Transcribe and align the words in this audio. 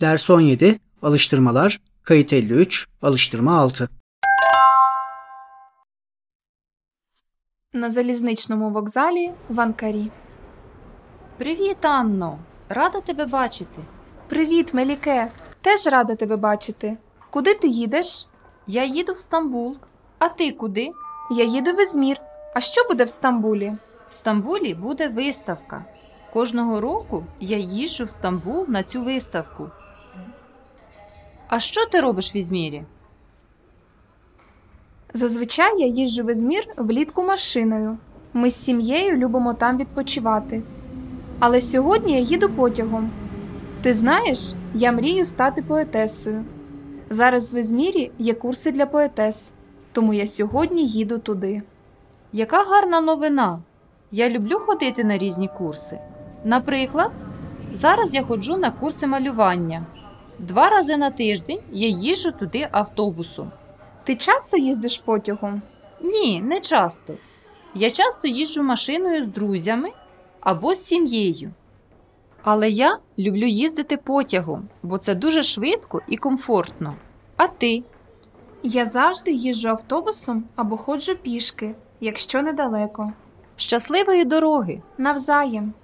Ders 0.00 0.30
17 0.30 0.80
Alıştırmalar 1.02 1.80
Kayıt 2.02 2.32
53 2.32 2.88
Alıştırma 3.02 3.60
6 3.60 3.88
На 7.72 7.90
залізничному 7.90 8.70
вокзалі 8.70 9.32
в 9.48 9.60
Анкарі. 9.60 10.10
Привіт, 11.38 11.84
Анно! 11.84 12.38
Рада 12.68 13.00
тебе 13.00 13.26
бачити. 13.26 13.80
Привіт, 14.28 14.74
Меліке! 14.74 15.30
Теж 15.60 15.86
рада 15.86 16.14
тебе 16.14 16.36
бачити. 16.36 16.96
Куди 17.30 17.54
ти 17.54 17.68
їдеш? 17.68 18.26
Я 18.66 18.84
їду 18.84 19.12
в 19.12 19.18
Стамбул. 19.18 19.76
А 20.18 20.28
ти 20.28 20.52
куди? 20.52 20.90
Я 21.30 21.44
їду 21.44 21.70
в 21.72 21.82
Ізмір. 21.82 22.16
А 22.54 22.60
що 22.60 22.84
буде 22.88 23.04
в 23.04 23.08
Стамбулі? 23.08 23.72
В 24.08 24.14
Стамбулі 24.14 24.74
буде 24.74 25.08
виставка. 25.08 25.84
Кожного 26.32 26.80
року 26.80 27.24
я 27.40 27.58
їжджу 27.58 28.04
в 28.04 28.10
Стамбул 28.10 28.64
на 28.68 28.82
цю 28.82 29.02
виставку. 29.02 29.70
А 31.48 31.60
що 31.60 31.86
ти 31.86 32.00
робиш 32.00 32.34
в 32.34 32.36
Ізмірі? 32.36 32.84
Зазвичай 35.14 35.80
я 35.80 35.86
їжджу 35.86 36.24
в 36.24 36.30
Ізмір 36.30 36.64
влітку 36.76 37.22
машиною. 37.22 37.98
Ми 38.32 38.50
з 38.50 38.54
сім'єю 38.54 39.16
любимо 39.16 39.54
там 39.54 39.78
відпочивати. 39.78 40.62
Але 41.38 41.60
сьогодні 41.60 42.12
я 42.12 42.18
їду 42.18 42.48
потягом. 42.48 43.10
Ти 43.82 43.94
знаєш, 43.94 44.54
я 44.74 44.92
мрію 44.92 45.24
стати 45.24 45.62
поетесою. 45.62 46.44
Зараз 47.10 47.54
в 47.54 47.56
Ізмірі 47.56 48.10
є 48.18 48.34
курси 48.34 48.72
для 48.72 48.86
поетес, 48.86 49.52
тому 49.92 50.14
я 50.14 50.26
сьогодні 50.26 50.86
їду 50.86 51.18
туди. 51.18 51.62
Яка 52.32 52.64
гарна 52.64 53.00
новина! 53.00 53.58
Я 54.12 54.30
люблю 54.30 54.58
ходити 54.58 55.04
на 55.04 55.18
різні 55.18 55.48
курси. 55.48 55.98
Наприклад, 56.44 57.12
зараз 57.72 58.14
я 58.14 58.22
ходжу 58.22 58.56
на 58.56 58.70
курси 58.70 59.06
малювання. 59.06 59.86
Два 60.40 60.70
рази 60.70 60.96
на 60.96 61.10
тиждень 61.10 61.60
я 61.70 61.88
їжджу 61.88 62.32
туди 62.32 62.68
автобусом. 62.72 63.50
Ти 64.04 64.16
часто 64.16 64.56
їздиш 64.56 64.98
потягом? 64.98 65.62
Ні, 66.00 66.40
не 66.40 66.60
часто. 66.60 67.14
Я 67.74 67.90
часто 67.90 68.28
їжджу 68.28 68.62
машиною 68.62 69.24
з 69.24 69.28
друзями 69.28 69.90
або 70.40 70.74
з 70.74 70.84
сім'єю. 70.84 71.50
Але 72.42 72.70
я 72.70 72.98
люблю 73.18 73.46
їздити 73.46 73.96
потягом, 73.96 74.68
бо 74.82 74.98
це 74.98 75.14
дуже 75.14 75.42
швидко 75.42 76.02
і 76.08 76.16
комфортно. 76.16 76.94
А 77.36 77.46
ти? 77.46 77.82
Я 78.62 78.86
завжди 78.86 79.30
їжджу 79.32 79.68
автобусом 79.68 80.44
або 80.56 80.76
ходжу 80.76 81.12
пішки, 81.22 81.74
якщо 82.00 82.42
недалеко. 82.42 83.12
Щасливої 83.56 84.24
дороги! 84.24 84.82
Навзаєм. 84.98 85.74